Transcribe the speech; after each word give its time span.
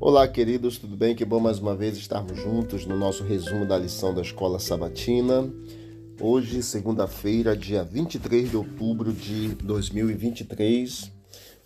Olá, 0.00 0.28
queridos, 0.28 0.78
tudo 0.78 0.96
bem? 0.96 1.12
Que 1.12 1.24
bom 1.24 1.40
mais 1.40 1.58
uma 1.58 1.74
vez 1.74 1.96
estarmos 1.96 2.38
juntos 2.38 2.86
no 2.86 2.96
nosso 2.96 3.24
resumo 3.24 3.66
da 3.66 3.76
lição 3.76 4.14
da 4.14 4.22
Escola 4.22 4.60
Sabatina. 4.60 5.52
Hoje, 6.20 6.62
segunda-feira, 6.62 7.56
dia 7.56 7.82
23 7.82 8.48
de 8.48 8.56
outubro 8.56 9.12
de 9.12 9.48
2023, 9.56 11.10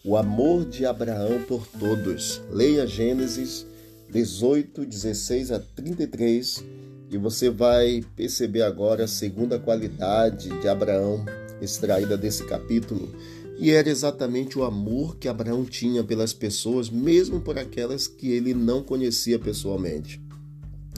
o 0.03 0.17
amor 0.17 0.65
de 0.65 0.87
Abraão 0.87 1.43
por 1.43 1.67
todos. 1.79 2.41
Leia 2.51 2.87
Gênesis 2.87 3.67
18, 4.11 4.87
16 4.87 5.53
a 5.53 5.61
33 5.61 6.65
e 7.11 7.19
você 7.19 7.51
vai 7.51 8.03
perceber 8.17 8.63
agora 8.63 9.05
a 9.05 9.09
segunda 9.09 9.59
qualidade 9.59 10.49
de 10.59 10.69
Abraão 10.69 11.23
extraída 11.61 12.17
desse 12.17 12.47
capítulo 12.47 13.15
e 13.59 13.71
era 13.71 13.89
exatamente 13.89 14.59
o 14.59 14.65
amor 14.65 15.17
que 15.17 15.29
Abraão 15.29 15.65
tinha 15.65 16.03
pelas 16.03 16.33
pessoas, 16.33 16.91
mesmo 16.91 17.41
por 17.41 17.59
aquelas 17.59 18.07
que 18.07 18.31
ele 18.31 18.55
não 18.55 18.83
conhecia 18.83 19.39
pessoalmente. 19.39 20.21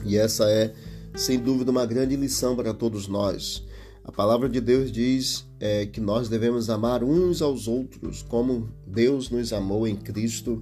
E 0.03 0.17
essa 0.17 0.49
é, 0.49 0.73
sem 1.15 1.39
dúvida, 1.39 1.71
uma 1.71 1.85
grande 1.85 2.15
lição 2.15 2.55
para 2.55 2.73
todos 2.73 3.07
nós. 3.07 3.63
A 4.03 4.11
palavra 4.11 4.47
de 4.47 4.61
Deus 4.61 4.91
diz 4.91 5.47
é, 5.59 5.85
que 5.87 5.99
nós 5.99 6.29
devemos 6.29 6.69
amar 6.69 7.03
uns 7.03 7.41
aos 7.41 7.67
outros, 7.67 8.21
como 8.21 8.69
Deus 8.85 9.31
nos 9.31 9.51
amou 9.51 9.87
em 9.87 9.95
Cristo. 9.95 10.61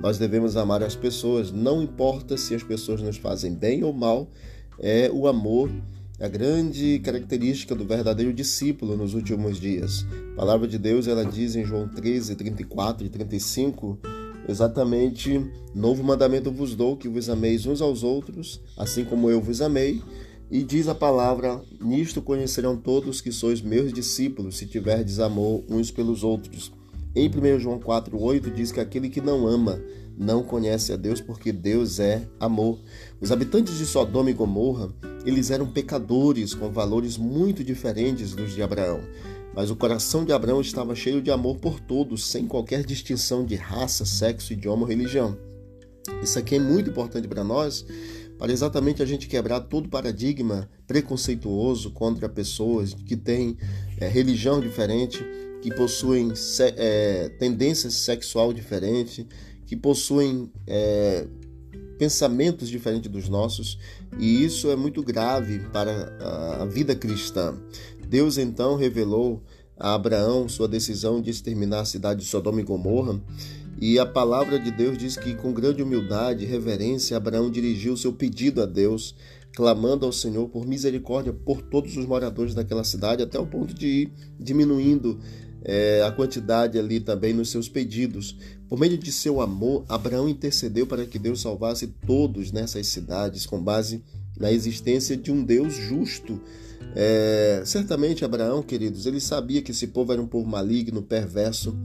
Nós 0.00 0.18
devemos 0.18 0.56
amar 0.56 0.82
as 0.82 0.94
pessoas, 0.94 1.50
não 1.50 1.82
importa 1.82 2.36
se 2.36 2.54
as 2.54 2.62
pessoas 2.62 3.00
nos 3.00 3.16
fazem 3.16 3.54
bem 3.54 3.82
ou 3.82 3.94
mal, 3.94 4.30
é 4.78 5.10
o 5.10 5.26
amor 5.26 5.70
a 6.20 6.28
grande 6.28 7.00
característica 7.00 7.74
do 7.74 7.84
verdadeiro 7.84 8.32
discípulo 8.32 8.96
nos 8.96 9.14
últimos 9.14 9.58
dias. 9.58 10.06
A 10.34 10.36
palavra 10.36 10.68
de 10.68 10.78
Deus 10.78 11.08
ela 11.08 11.24
diz 11.24 11.56
em 11.56 11.64
João 11.64 11.88
13, 11.88 12.36
34 12.36 13.06
e 13.06 13.10
35 13.10 13.98
exatamente: 14.48 15.44
Novo 15.74 16.02
mandamento 16.02 16.50
vos 16.50 16.74
dou, 16.74 16.96
que 16.96 17.08
vos 17.08 17.28
ameis 17.28 17.66
uns 17.66 17.80
aos 17.80 18.02
outros, 18.02 18.60
assim 18.76 19.04
como 19.04 19.30
eu 19.30 19.40
vos 19.40 19.60
amei. 19.60 20.02
E 20.50 20.62
diz 20.62 20.88
a 20.88 20.94
palavra: 20.94 21.62
Nisto 21.80 22.20
conhecerão 22.20 22.76
todos 22.76 23.20
que 23.20 23.32
sois 23.32 23.60
meus 23.60 23.92
discípulos, 23.92 24.58
se 24.58 24.66
tiverdes 24.66 25.18
amor 25.18 25.64
uns 25.68 25.90
pelos 25.90 26.22
outros. 26.22 26.72
Em 27.14 27.28
1 27.28 27.60
João 27.60 27.78
4,8 27.78 28.52
diz 28.52 28.72
que 28.72 28.80
aquele 28.80 29.10
que 29.10 29.20
não 29.20 29.46
ama 29.46 29.82
não 30.16 30.42
conhece 30.42 30.92
a 30.92 30.96
Deus, 30.96 31.20
porque 31.20 31.52
Deus 31.52 31.98
é 31.98 32.26
amor. 32.38 32.78
Os 33.20 33.30
habitantes 33.30 33.76
de 33.76 33.84
Sodoma 33.84 34.30
e 34.30 34.34
Gomorra 34.34 34.88
eles 35.24 35.50
eram 35.50 35.66
pecadores 35.66 36.54
com 36.54 36.70
valores 36.70 37.16
muito 37.16 37.62
diferentes 37.62 38.34
dos 38.34 38.54
de 38.54 38.62
Abraão, 38.62 39.00
mas 39.54 39.70
o 39.70 39.76
coração 39.76 40.24
de 40.24 40.32
Abraão 40.32 40.60
estava 40.60 40.94
cheio 40.94 41.20
de 41.20 41.30
amor 41.30 41.58
por 41.58 41.78
todos, 41.80 42.26
sem 42.26 42.46
qualquer 42.46 42.84
distinção 42.84 43.44
de 43.44 43.54
raça, 43.54 44.04
sexo, 44.04 44.52
idioma 44.52 44.82
ou 44.82 44.88
religião. 44.88 45.36
Isso 46.22 46.38
aqui 46.38 46.56
é 46.56 46.58
muito 46.58 46.90
importante 46.90 47.28
para 47.28 47.44
nós, 47.44 47.84
para 48.38 48.52
exatamente 48.52 49.02
a 49.02 49.06
gente 49.06 49.28
quebrar 49.28 49.60
todo 49.60 49.88
paradigma 49.88 50.68
preconceituoso 50.86 51.92
contra 51.92 52.28
pessoas 52.28 52.92
que 52.92 53.16
têm 53.16 53.56
é, 53.98 54.08
religião 54.08 54.60
diferente, 54.60 55.24
que 55.60 55.72
possuem 55.72 56.32
é, 56.76 57.28
tendência 57.38 57.88
sexual 57.88 58.52
diferente, 58.52 59.28
que 59.64 59.76
possuem 59.76 60.50
é, 60.66 61.24
pensamentos 62.02 62.68
diferentes 62.68 63.08
dos 63.08 63.28
nossos, 63.28 63.78
e 64.18 64.44
isso 64.44 64.68
é 64.72 64.74
muito 64.74 65.04
grave 65.04 65.60
para 65.72 66.12
a 66.60 66.64
vida 66.64 66.96
cristã. 66.96 67.54
Deus 68.08 68.38
então 68.38 68.74
revelou 68.74 69.40
a 69.78 69.94
Abraão 69.94 70.48
sua 70.48 70.66
decisão 70.66 71.22
de 71.22 71.30
exterminar 71.30 71.82
a 71.82 71.84
cidade 71.84 72.22
de 72.22 72.26
Sodoma 72.26 72.60
e 72.60 72.64
Gomorra, 72.64 73.22
e 73.80 74.00
a 74.00 74.04
palavra 74.04 74.58
de 74.58 74.72
Deus 74.72 74.98
diz 74.98 75.16
que 75.16 75.36
com 75.36 75.52
grande 75.52 75.80
humildade 75.80 76.42
e 76.44 76.48
reverência 76.48 77.16
Abraão 77.16 77.48
dirigiu 77.48 77.96
seu 77.96 78.12
pedido 78.12 78.60
a 78.60 78.66
Deus, 78.66 79.14
clamando 79.54 80.04
ao 80.04 80.10
Senhor 80.10 80.48
por 80.48 80.66
misericórdia 80.66 81.32
por 81.32 81.62
todos 81.62 81.96
os 81.96 82.04
moradores 82.04 82.52
daquela 82.52 82.82
cidade, 82.82 83.22
até 83.22 83.38
o 83.38 83.46
ponto 83.46 83.72
de 83.72 83.86
ir 83.86 84.12
diminuindo 84.40 85.20
é, 85.64 86.02
a 86.02 86.10
quantidade 86.10 86.78
ali 86.78 87.00
também 87.00 87.32
nos 87.32 87.50
seus 87.50 87.68
pedidos. 87.68 88.36
Por 88.68 88.78
meio 88.78 88.96
de 88.96 89.12
seu 89.12 89.40
amor, 89.40 89.84
Abraão 89.88 90.28
intercedeu 90.28 90.86
para 90.86 91.06
que 91.06 91.18
Deus 91.18 91.40
salvasse 91.40 91.86
todos 92.06 92.50
nessas 92.50 92.86
cidades, 92.86 93.46
com 93.46 93.62
base 93.62 94.02
na 94.38 94.50
existência 94.50 95.16
de 95.16 95.30
um 95.30 95.44
Deus 95.44 95.74
justo. 95.74 96.40
É, 96.94 97.62
certamente, 97.64 98.24
Abraão, 98.24 98.62
queridos, 98.62 99.06
ele 99.06 99.20
sabia 99.20 99.62
que 99.62 99.70
esse 99.70 99.86
povo 99.86 100.12
era 100.12 100.20
um 100.20 100.26
povo 100.26 100.48
maligno, 100.48 101.02
perverso, 101.02 101.76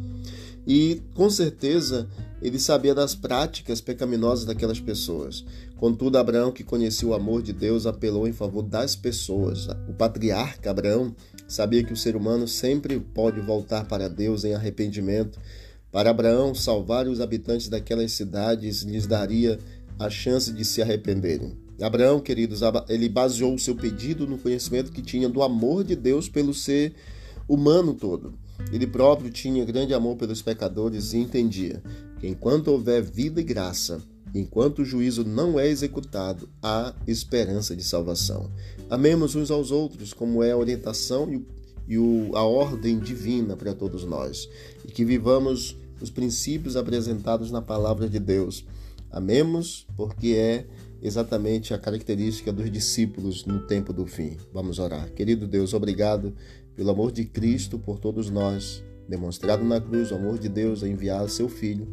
e 0.65 1.01
com 1.13 1.29
certeza 1.29 2.09
ele 2.41 2.59
sabia 2.59 2.93
das 2.93 3.15
práticas 3.15 3.79
pecaminosas 3.79 4.45
daquelas 4.45 4.79
pessoas. 4.79 5.45
Contudo, 5.77 6.17
Abraão, 6.17 6.51
que 6.51 6.63
conhecia 6.63 7.07
o 7.07 7.13
amor 7.13 7.41
de 7.41 7.53
Deus, 7.53 7.85
apelou 7.85 8.27
em 8.27 8.33
favor 8.33 8.63
das 8.63 8.95
pessoas. 8.95 9.67
O 9.87 9.93
patriarca 9.93 10.69
Abraão 10.71 11.15
sabia 11.47 11.83
que 11.83 11.93
o 11.93 11.97
ser 11.97 12.15
humano 12.15 12.47
sempre 12.47 12.99
pode 12.99 13.39
voltar 13.39 13.85
para 13.85 14.09
Deus 14.09 14.43
em 14.43 14.53
arrependimento. 14.53 15.39
Para 15.91 16.09
Abraão, 16.09 16.53
salvar 16.53 17.07
os 17.07 17.21
habitantes 17.21 17.69
daquelas 17.69 18.11
cidades 18.11 18.81
lhes 18.83 19.07
daria 19.07 19.57
a 19.97 20.09
chance 20.09 20.51
de 20.51 20.65
se 20.65 20.81
arrependerem. 20.81 21.57
Abraão, 21.81 22.19
queridos, 22.19 22.61
ele 22.89 23.07
baseou 23.07 23.53
o 23.53 23.59
seu 23.59 23.75
pedido 23.75 24.27
no 24.27 24.37
conhecimento 24.37 24.91
que 24.91 25.01
tinha 25.01 25.29
do 25.29 25.41
amor 25.41 25.83
de 25.83 25.95
Deus 25.95 26.27
pelo 26.27 26.53
ser 26.53 26.93
humano 27.47 27.93
todo. 27.93 28.33
Ele 28.71 28.87
próprio 28.87 29.29
tinha 29.29 29.63
grande 29.63 29.93
amor 29.93 30.17
pelos 30.17 30.41
pecadores 30.41 31.13
e 31.13 31.17
entendia 31.17 31.81
que 32.19 32.27
enquanto 32.27 32.69
houver 32.69 33.01
vida 33.01 33.39
e 33.39 33.43
graça, 33.43 34.01
enquanto 34.33 34.79
o 34.79 34.85
juízo 34.85 35.23
não 35.23 35.59
é 35.59 35.67
executado, 35.67 36.49
há 36.61 36.93
esperança 37.05 37.75
de 37.75 37.83
salvação. 37.83 38.51
Amemos 38.89 39.35
uns 39.35 39.51
aos 39.51 39.71
outros, 39.71 40.13
como 40.13 40.43
é 40.43 40.51
a 40.51 40.57
orientação 40.57 41.31
e, 41.33 41.45
e 41.87 41.97
o, 41.97 42.35
a 42.35 42.43
ordem 42.43 42.99
divina 42.99 43.55
para 43.55 43.73
todos 43.73 44.03
nós, 44.03 44.49
e 44.85 44.91
que 44.91 45.03
vivamos 45.03 45.77
os 46.01 46.09
princípios 46.09 46.75
apresentados 46.75 47.51
na 47.51 47.61
palavra 47.61 48.07
de 48.07 48.19
Deus. 48.19 48.65
Amemos, 49.09 49.87
porque 49.95 50.29
é 50.29 50.65
exatamente 51.01 51.73
a 51.73 51.77
característica 51.77 52.51
dos 52.51 52.71
discípulos 52.71 53.45
no 53.45 53.59
tempo 53.65 53.93
do 53.93 54.05
fim. 54.05 54.37
Vamos 54.53 54.79
orar. 54.79 55.09
Querido 55.11 55.47
Deus, 55.47 55.73
obrigado 55.73 56.33
pelo 56.75 56.91
amor 56.91 57.11
de 57.11 57.25
Cristo 57.25 57.79
por 57.79 57.99
todos 57.99 58.29
nós, 58.29 58.83
demonstrado 59.07 59.63
na 59.63 59.79
cruz, 59.79 60.11
o 60.11 60.15
amor 60.15 60.37
de 60.37 60.49
Deus 60.49 60.83
a 60.83 60.87
enviar 60.87 61.27
seu 61.29 61.47
Filho. 61.47 61.87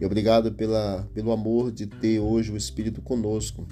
E 0.00 0.04
obrigado 0.04 0.52
pela, 0.52 1.08
pelo 1.14 1.32
amor 1.32 1.70
de 1.70 1.86
ter 1.86 2.20
hoje 2.20 2.52
o 2.52 2.56
Espírito 2.56 3.02
conosco. 3.02 3.66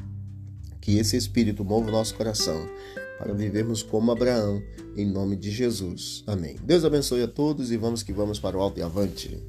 Que 0.81 0.99
esse 0.99 1.17
Espírito 1.17 1.65
mova 1.65 1.89
o 1.89 1.93
nosso 1.93 2.15
coração 2.15 2.69
para 3.19 3.35
vivermos 3.35 3.83
como 3.83 4.13
Abraão, 4.13 4.63
em 4.97 5.05
nome 5.05 5.37
de 5.37 5.51
Jesus. 5.51 6.23
Amém. 6.27 6.57
Deus 6.63 6.85
abençoe 6.85 7.23
a 7.23 7.29
todos 7.29 7.71
e 7.71 7.77
vamos 7.77 8.03
que 8.03 8.13
vamos 8.13 8.39
para 8.39 8.57
o 8.57 8.61
alto 8.61 8.79
e 8.79 8.83
avante. 8.83 9.43